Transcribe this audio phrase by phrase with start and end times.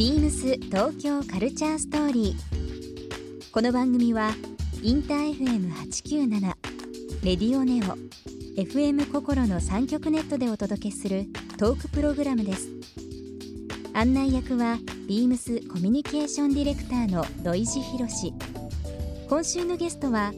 [0.00, 3.50] ビームス東京カルチャーストーリー。
[3.52, 4.30] この番組は
[4.82, 6.40] インター FM897
[7.22, 7.98] レディオネオ
[8.58, 11.26] FM 心の三極ネットでお届けする
[11.58, 12.70] トークプログラムです。
[13.92, 18.32] 案内役はビームスコミュニケーションディレクターの土井博志。
[19.28, 20.32] 今週のゲストは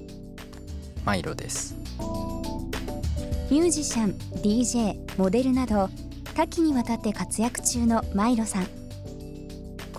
[1.05, 1.77] マイロです
[3.49, 4.11] ミュージシャン
[4.43, 5.89] DJ モデルなど
[6.35, 8.82] 多岐にわたって活躍中のマイロさん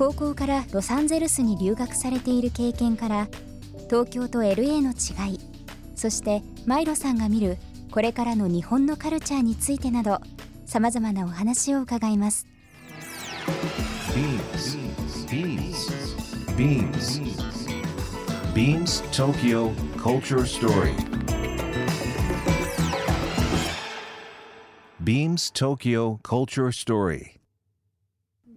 [0.03, 3.29] 高校からロサンゼルスに留学されている経験から
[3.85, 5.39] 東京と LA の違い
[5.95, 7.57] そしてマイロさんが見る
[7.89, 10.19] これからの日本のカルチャーについてなど
[10.65, 12.47] さまざまなお話を伺います。
[18.53, 20.43] BeamsTokyo Culture
[24.99, 27.32] StoryBeamsTokyo Culture Story.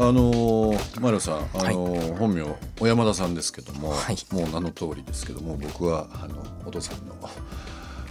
[0.00, 1.40] あのー、マリオさん、あ
[1.72, 2.44] のー本名
[2.78, 4.16] 小山田さんですけども、はい。
[4.32, 7.14] もう名の通りですけども僕はあのお父さんの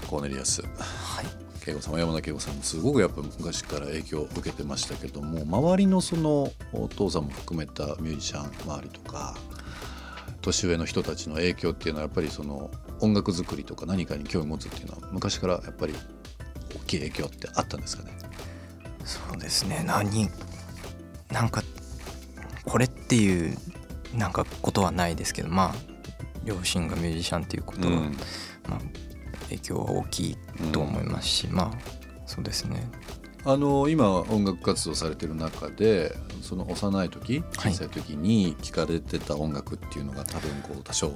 [0.08, 1.26] コーネリアスはい。
[1.66, 9.36] 恵子さん小山田恵子さんもすごくやっぱ昔から影響を受けてましたけども周りのそのお父さんも含めたミュージシャン周りとか
[10.42, 15.94] 年上の人たちの影響っていうのはやっぱりその音楽作りとか何かに興味持つっていうのは昔からやっぱり
[16.76, 18.12] 大きい影響ってあったんですかね？
[19.06, 19.84] そうですね。
[19.86, 20.30] 何
[21.32, 21.62] なんか
[22.68, 23.58] これっていう
[24.16, 25.76] なんかことはないですけどまあ
[26.44, 28.18] 両親がミュージシャンっていうことは、うん。
[28.70, 28.80] まあ、
[29.50, 30.38] 影響は大きい
[30.72, 31.72] と思いますし、まあ
[32.26, 32.90] そうですね。
[33.46, 37.72] あの今音楽活動されてる中でその幼い時はい。
[37.72, 41.14] 小さい時に聴かれてた音楽っていうのが多分こう多少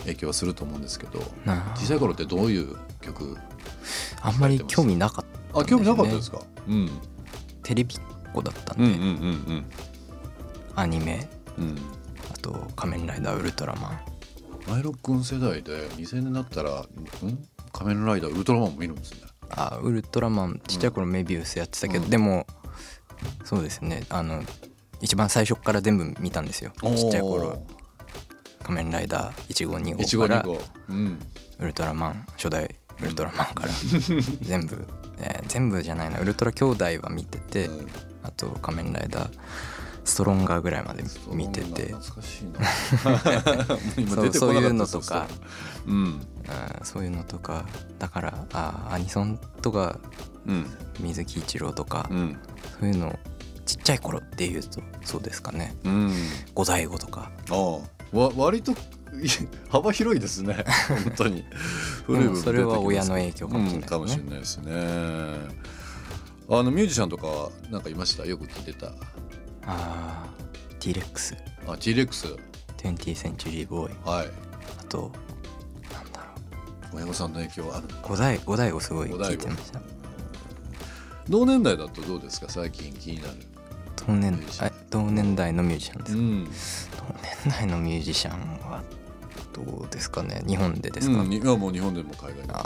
[0.00, 3.38] 影響はすると思うんですけどな小さい頃ってどういう曲
[4.20, 6.90] あんまり興味なかったんあ興味なかったですか、うん、
[7.62, 7.98] テレビっ
[8.34, 9.64] 子だったんで、うんうんうん
[10.80, 11.28] アニメ。
[11.58, 11.64] うん。
[11.64, 11.78] うん
[12.32, 14.00] あと「仮面ライダーウルトラマン。
[14.68, 16.86] マイロックン世代で2000年になったらん？
[17.72, 19.20] 仮面ライダーウルトラマンも見るんですね」
[19.50, 22.10] あウルトラマンちっちゃい頃メビウスやってたけど、うん。
[22.10, 22.46] でも
[23.44, 24.04] そうですね。
[24.10, 24.42] あの
[25.00, 26.72] 一番最初から全部見たんですよ。
[26.80, 27.62] ちっちゃい頃
[28.62, 30.60] 「仮面ライダー1号2号」1号から2号。
[30.88, 31.18] うん。
[31.58, 33.72] ウルトラマン初代ウルトラマンから。
[34.42, 34.86] 全部、
[35.18, 36.20] えー全部じゃないな。
[36.20, 37.88] ウルトラ兄弟は見てて、うん。
[38.22, 39.30] あと仮面ライダー
[40.04, 41.94] ストロンガーぐらいまで見てて。
[42.00, 42.14] そ
[44.22, 45.26] うそういうのとか。
[45.86, 46.20] うん。
[46.82, 47.66] そういうのとか。
[47.98, 49.98] だからあーアニソンとか
[50.46, 50.66] うん。
[51.00, 52.38] 水木一郎とか、うん。
[52.80, 53.18] そういうの
[53.66, 55.76] ちっちゃい頃っていうとそうですかね。
[55.84, 56.12] うん。
[56.54, 57.30] 五醍醐とか。
[57.50, 58.74] ああわ割とい
[59.70, 60.64] 幅広いですね。
[60.88, 61.44] 本当に。
[62.06, 63.86] 古いそれは親の影響かもしれないですね。
[63.86, 65.60] うんかもしれないですね。
[66.52, 68.26] あのミュージシャンとかなんかいました？
[68.26, 68.90] よく聞いてた
[69.66, 72.36] あー T-Rex あ T-Rex
[72.78, 74.30] 20th Century Boy はい。
[74.80, 75.10] あと
[75.92, 76.32] なんだろ
[76.92, 76.96] う。
[76.96, 79.80] 親御さんの影響ある五代五代醐すごい聞いてました。
[81.28, 82.48] 同年代だとどうですか？
[82.48, 83.34] 最近気になる。
[84.06, 84.66] 同年ミュージシャン。
[84.68, 87.08] あ同年代のミュージシャンですか、ん。
[87.08, 88.40] 同年代のミュージシャン
[88.70, 88.82] は
[89.52, 90.42] どうですかね？
[90.48, 92.58] 日本でですか、うん、いやもう日本でも海外でも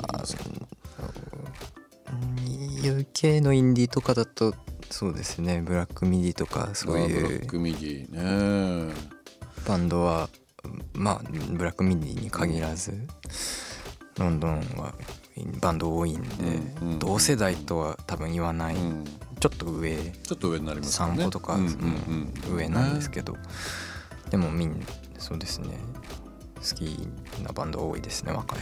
[2.82, 4.55] UK のインディーとかだと
[4.91, 5.62] そうですね。
[5.62, 8.95] ブラックミディとかそうあブラいうックミディね。
[9.67, 10.28] バンドは
[10.93, 13.06] まあブラックミディに限らず
[14.19, 14.94] ロンドンは
[15.61, 16.28] バンド多いんで、
[16.81, 16.99] うんうん。
[16.99, 19.05] 同世代とは多分言わない、うん。
[19.41, 21.23] ちょっと上ちょっと上になりますよね。
[21.23, 23.37] 3個とか、うんうんうん上なんですけど、
[24.31, 24.87] でもみん
[25.19, 25.79] そうですね。
[26.64, 26.82] 好き
[27.43, 28.59] なバンド多いですね若い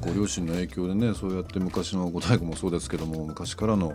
[0.00, 3.94] ご両親の影響でねそうやって昔の五大悟もそうですけども昔からの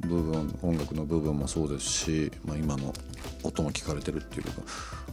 [0.00, 2.92] 部分音楽の部分もそうですし、まあ、今の
[3.42, 4.64] 音も聞かれてるっていう部分。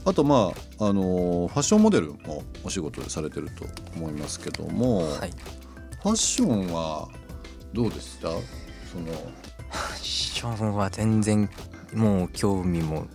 [0.06, 3.66] あとまああのファッションモデルもお仕事でされてると
[3.96, 5.32] 思いますけども、はい。
[6.02, 7.08] ファッションは
[7.72, 8.28] どうでした？
[8.28, 11.50] そのファッションは全然
[11.94, 13.08] もう興味も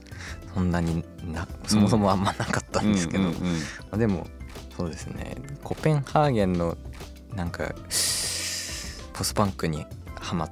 [0.54, 3.42] そんなになそもそもあんまなかったんですけど、うんうんうん。
[3.42, 3.48] ま
[3.92, 4.26] あでも
[4.74, 5.36] そうですね。
[5.62, 6.78] コペンハーゲンの
[7.34, 7.74] なんか
[9.12, 9.84] ポスパンクに
[10.18, 10.50] ハマっ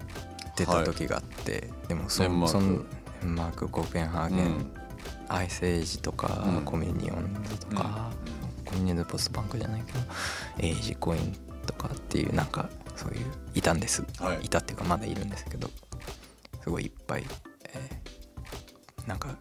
[0.57, 2.53] てた時があって、でもそデンマーク。
[2.53, 2.87] そん
[3.21, 4.73] デンマークコペンハーゲン、うん。
[5.29, 6.63] アイスエイジとか、うん。
[6.63, 8.11] コミュニオンズとか、
[8.65, 9.99] コミュニオンズポストバンクじゃないけど
[10.59, 11.37] エイジコイン
[11.67, 14.47] とかっていうなんかそういういたんです、はい。
[14.47, 15.71] いたっていうかまだいるんですけど
[16.63, 17.25] すごいいっぱい、
[17.73, 18.07] えー
[19.07, 19.37] なんか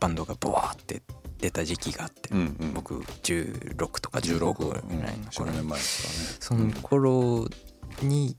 [0.00, 1.02] バンドがボワーって
[1.38, 2.72] 出た時期があって、うんうん。
[2.72, 7.46] 僕16とか16 15ぐらいの4頃に年前ですその頃
[8.00, 8.36] に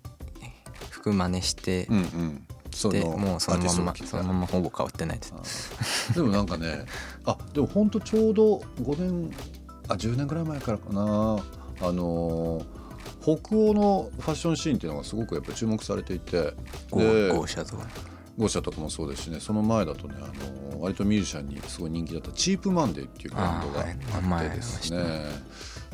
[1.03, 2.47] 服真似してうんうん。
[3.19, 6.85] もうそのまんまそのままほぼ変わってないですあでもなんかね
[7.23, 9.31] あでもほんとちょうど5年
[9.87, 11.01] あ10年ぐらい前からかな。
[11.81, 12.65] あのー
[13.21, 16.53] 北欧のファッションシーンっていうのがすごくやっぱり注目されていて。
[16.91, 17.87] ゴでーゴーシャとか。
[18.37, 19.39] ゴーシャとかもそうですしね。
[19.39, 25.25] その前だとねあの割とミュージシャンにすごい人気だったチープマンデーっていうバンドがあって前ですね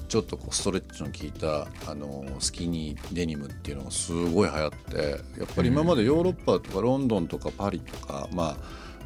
[0.10, 4.98] ちょっとこうストレッチの効いたあのスキニーデニムっていうのがすごい流行って
[5.40, 8.58] やっぱり今までヨーロッパとかロンドンとかパリとかまあ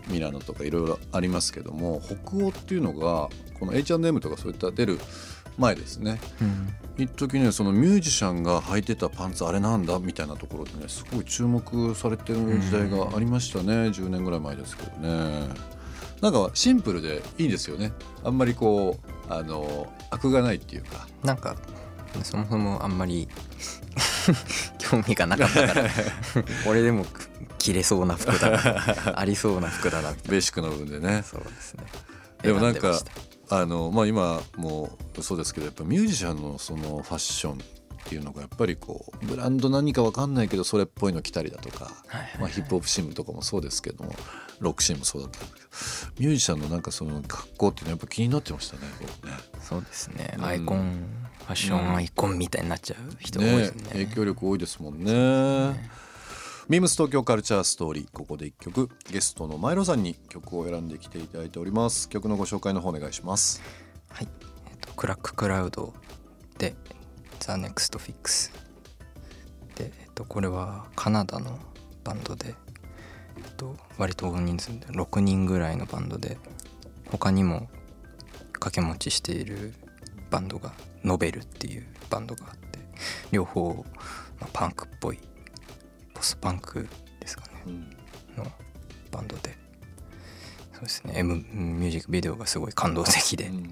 [0.07, 3.29] ミラノとかいろいろありますけども北欧っていうのが
[3.59, 4.99] この H&M とかそういった出る
[5.57, 6.19] 前ですね。
[6.41, 7.03] うん。
[7.03, 15.49] 一時ねそのミュージシャンが履いてたパンツあれなんだみたいなところでねすごい注目されてる時代がありましたね、10年ぐらい前ですけどね。
[16.21, 17.91] なんかシンプルでいいですよね。
[18.23, 21.07] あんまりこうあの悪がないっていうか。
[21.23, 21.55] なんか
[22.23, 23.27] そもそもあんまり
[24.77, 25.89] 興味がなかったから。
[26.67, 27.05] 俺でも
[27.57, 29.17] 着れそうな服だな。
[29.19, 30.11] ありそうな服だな。
[30.27, 31.15] ベーシックな部分でね。
[31.15, 31.85] なそうですね。
[32.41, 32.99] でもなんか
[33.49, 37.57] あのまあ今もそうですけどやっぱミュージシャンのそのファッションっ
[38.05, 42.39] ていうのがやっぱりこうブランド何かわかんないけどそれっぽいの着たりだとか、はい。
[42.39, 44.13] まあ、ヒップホップシーンとかもそうですけども
[44.63, 49.33] ロックシーンもそうだったんですけどミュージシャンのなんかその格好っていうのはやっぱ気になってましたね僕ね。
[49.61, 50.45] そうですね、うん。
[50.45, 51.05] アイコン
[51.39, 53.83] ファッションアイコンみたいになっちゃう人多いねですね。
[53.91, 55.91] 影響力多いですもんね。
[56.69, 58.89] ミームス東京カルチャーストーリーここで一曲。
[59.11, 62.07] ゲストのマイロさんに曲を選んできていただいております。
[62.07, 63.61] 曲のご紹介の方お願いします。
[64.09, 64.27] はい、
[64.69, 65.93] えっと、クラッククラウド
[66.57, 66.75] で
[67.41, 68.51] The Next Fix
[69.75, 71.59] で、えっと、これはカナダの
[72.05, 72.55] バンドで、
[73.57, 76.37] と、割と大人数で6人ぐらいのバンドで
[77.09, 77.69] 他にも
[78.53, 79.73] 掛け持ちしている
[80.29, 82.79] バンドがノベルっていうバンドがあって
[83.31, 83.85] 両方、
[84.39, 85.19] まあ、パンクっぽい
[86.13, 86.87] ポストパンク
[87.19, 87.51] ですかね
[88.37, 88.45] の
[89.11, 89.55] バンドで。
[90.73, 91.13] そうですね。
[91.17, 93.71] M ミュージックビデオがすごい感動的で、うん。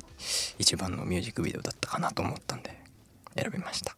[0.60, 2.80] 一番のミュージックビデオだったかなと思ったんで
[3.36, 3.96] 選びました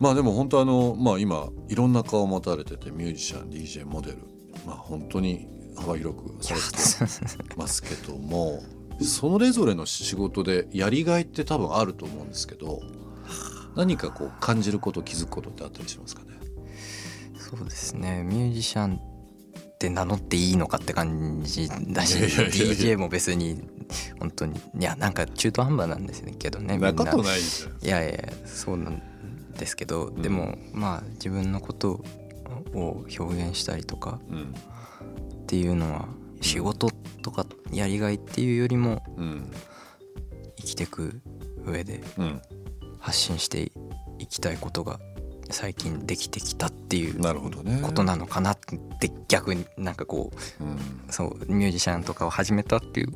[0.00, 4.18] まあでも本当あのまあ今いろんな顔を持たれててミュージシャン DJ モデル
[4.66, 8.62] まあ本当に幅広くされてますけども
[9.02, 12.80] それぞれの仕事でやりがいって多分あると思うんですけど
[13.76, 16.28] 何かこう感じること気づくことってあったりしますかね？
[17.38, 18.22] そうですね。
[18.24, 23.62] ミュージシャンって名乗っていいのかって感じだし DJ も別に
[24.18, 24.60] 本当に。
[24.78, 29.02] いやなんか中途半端なんですけどねみんな中とないですよいやいやそうなん
[29.58, 32.02] ですけど、でもまあ自分のこと
[32.74, 34.54] を表現したりとかうん。
[35.42, 36.08] っていうのは
[36.40, 36.90] 仕事
[37.22, 39.52] とかやりがいっていうよりもうん。
[40.56, 41.20] 生きてく
[41.64, 42.42] 上でうん。
[42.98, 43.72] 発信して
[44.18, 45.00] いきたいことが
[45.50, 47.18] 最近できてきたっていう
[47.82, 48.58] ことなのかなっ
[49.00, 50.30] て逆になんかこ
[50.60, 50.74] うん。
[50.74, 50.78] う
[51.10, 53.08] そうミュージシャンとかを始めたっていう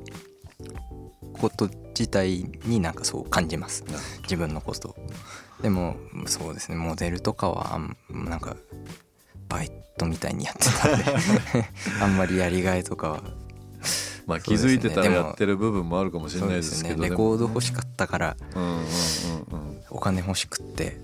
[1.35, 3.85] こと自体になんかそう感じます。
[4.23, 4.97] 自分のこと
[5.65, 8.55] でもそうですねモデルとかはあんなんか
[9.49, 11.05] バイトみたいにやってたんで
[12.03, 13.23] あんまりやりがいとかは。
[14.27, 18.37] まあ気づいてたらやってる部分もあるかもしれないですすけどでもコード欲しかったから
[19.91, 20.99] お金欲しくって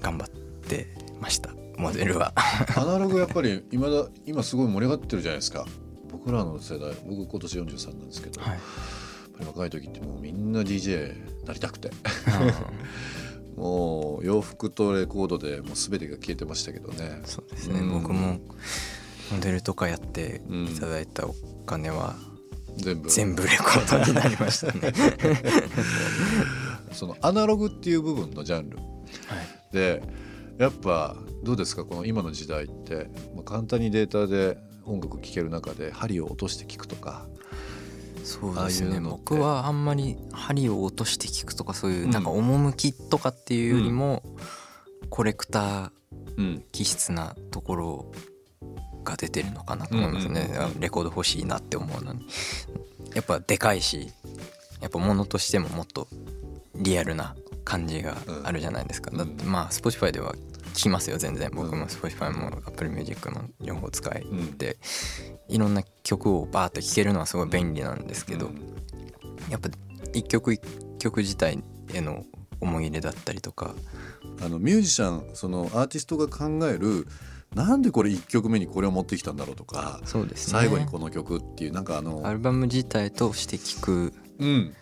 [0.00, 0.86] 頑張って
[1.20, 2.32] ましたモデルは。
[2.76, 5.66] アナログやっぱり 今だ今すごい盛り上がってるじゃないですか。
[6.12, 8.58] 僕らの世代僕今年43なんですけど、はい。
[9.44, 11.14] 若い時ってもうみんな DJ
[11.46, 11.90] なりたくて
[13.56, 17.22] もう洋服とレコードでもう全てが消えてましたけどね。
[17.24, 17.90] そうですね、うん。
[18.02, 18.38] 僕も
[19.32, 21.34] モデルとかやっていただいたお
[21.64, 22.14] 金は
[22.76, 23.08] 全部。
[23.08, 24.92] 全部レコードになりましたね。
[26.92, 28.76] そのアナログっていう部分のジャンル。
[28.76, 28.86] はい。
[29.72, 30.02] で
[30.58, 31.84] やっぱどうですか？
[31.84, 37.26] この今の時代って、まあ、簡単にデータで音楽聴ける中で針を落として聴くとか
[38.26, 42.10] そうですね僕はあんまり針を落として聞くとかそういううん。
[42.10, 44.24] なんか趣とかっていうよりも、
[45.10, 45.90] コレクター
[46.36, 48.12] うん気質なところ
[49.04, 52.26] が出てるのかなと思いますね、レコード欲しいなって思うのに。
[53.14, 54.10] やっぱでかいし
[54.80, 56.08] やっぱ物としてももっと
[56.74, 59.18] リアルな感じがあるじゃないですか、うん。
[59.18, 60.34] だってまあ Spotify では
[60.76, 61.50] きますよ全然。
[61.52, 64.46] 僕も Spotify も Apple Music も両方使えうん。
[64.54, 64.78] て、
[65.48, 68.50] いろんな曲をバーッと聴けるのはすごい便利なんですけど、
[69.50, 69.68] やっぱ
[70.12, 70.60] 一曲一
[70.98, 72.24] 曲自体への
[72.60, 73.74] 思い入れだったりとか。
[74.42, 77.06] あのミュージシャンそのアーティストが考える
[77.54, 80.58] なんでこれ1曲目にこれを持ってきたんだろうとか、そうですね。
[80.60, 84.12] 最後にこの曲っていうなんかあのアルバム自体として聴く。
[84.38, 84.74] うん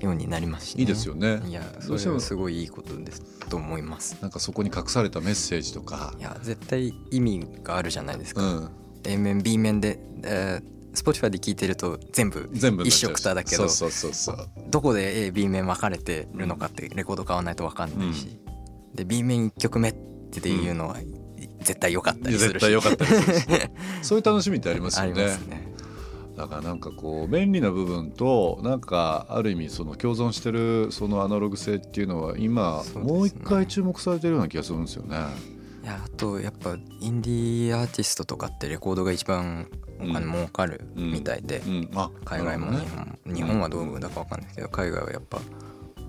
[0.00, 1.40] ようになりますし、ね、いいですよね。
[1.46, 4.16] いやどうしてもそれはすごいいいことですと思います。
[4.20, 6.14] なんかそこに隠されたメッセージとか。
[6.18, 8.70] いや絶対意味があるじゃないですか、うん。
[9.04, 12.50] A 面 B 面で、えー、Spotify で聴いてると全部
[12.84, 14.48] 一緒くただけどそうそうそうそう。
[14.68, 18.38] どこで AB 面分かれてるのかってレコード買わないと分かんないし、
[18.94, 20.96] で B 面1曲目っていうのは
[21.60, 22.60] 絶対良かったりするし。
[22.60, 23.46] 絶対良かったりするし。
[24.02, 25.24] そういう楽しみってありますよね。
[25.24, 25.65] ね
[26.36, 35.16] だからなんかこう便利な部分となんかある意味その共存してるそのアナログ性っていうのは今もう一回注目されてるような気がするんですよね。
[35.82, 39.68] いやあとやっぱインディーアーティストとかってレコードが一番
[40.00, 41.62] お金儲かるみたいで、
[42.24, 45.40] 海外も日本も日本はどうだか分かんないけど海外はやっぱ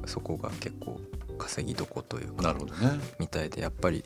[0.05, 0.99] そこが結構
[1.37, 2.99] 稼ぎどこというかなるほどね。
[3.19, 4.03] みたいでやっぱり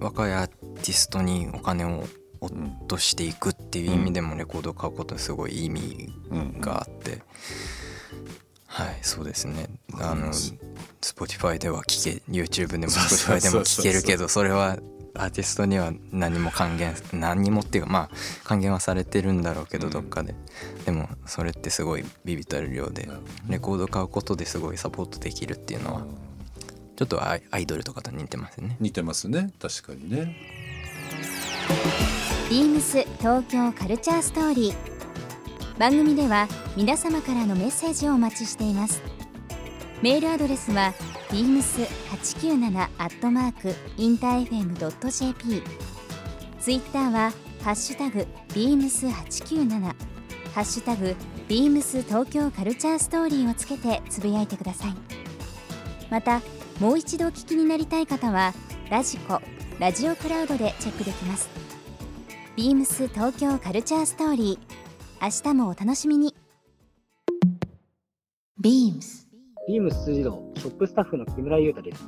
[0.00, 2.04] 若いアーティストにお金を
[2.44, 2.54] 落
[2.88, 7.22] としていくっていう意味でもレコードを買うことにすごい意味うんがあって、
[8.66, 9.68] はいそうですね。
[10.00, 10.32] あの
[11.00, 14.78] Spotify では聴け YouTube でも Spotify でも聴けるけどそれは
[15.16, 18.10] アーティストには何も還元何もっていうかまあ
[18.42, 19.92] 還元はされてるんだろうけどうん。
[19.92, 20.34] どっかで、
[20.86, 23.08] でもそれってすごいビビたる量で
[23.48, 26.06] レコード買うことですごいサポートできるっていうのは
[26.96, 28.76] ちょっとアイアイドルとかと似てますね。
[28.80, 29.52] 似てますね。
[29.60, 30.36] 確かにね。
[32.50, 35.78] ビームス東京カルチャーストーリー。
[35.78, 36.46] 番組では
[36.76, 39.02] 皆様からのメッセージをお待ちしています。
[40.02, 40.92] メールアドレスは
[41.30, 45.62] beams897 アットマークインター FM.jp
[46.60, 47.32] ツイッターは
[47.62, 49.94] ハッシュタグ beams897 ハ
[50.60, 51.16] ッシュタグ
[51.48, 54.94] beams 東京カルチャーストーリーをつけてつぶやいてください。
[56.10, 56.42] また
[56.78, 58.52] もう一度お聞きになりたい方は
[58.90, 59.40] ラジコ
[59.78, 61.63] ラジオクラウドでチェックできます。
[62.56, 66.36] ビームス東京カルチャーストーリー明日もお楽しみに
[68.62, 69.26] beams
[69.66, 72.04] ビームス辻堂ショップスタッフの木村優太です。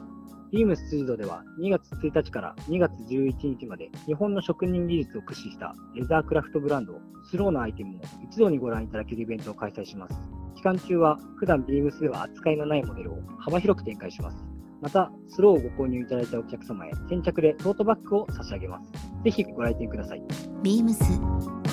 [0.53, 6.93] ビームス辻堂では2月1日から2月11日まで日本の職人技術を駆使したレザークラフトブランド
[7.29, 8.01] スローのアイテムを
[8.31, 10.15] 一度にご覧いただけるイベントを開催します。
[10.55, 14.37] 期間中は普段ビームスでは扱いのないモデルを幅広く展開します。
[14.81, 18.93] また、スローをご購入いただいたお客様へ先着でトートバッグを差し上げます。
[19.26, 20.22] ぜひご来店ください。
[20.64, 20.96] beams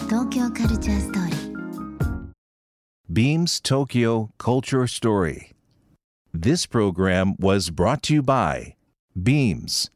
[0.09, 1.39] 東京カルチャーストーリー
[3.11, 5.53] Beams Tokyo Culture Story.
[6.35, 8.75] This program was brought to you by
[9.21, 9.91] Beams.